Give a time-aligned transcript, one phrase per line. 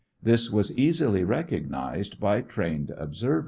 [0.23, 3.39] This was easily recognized by trained observers.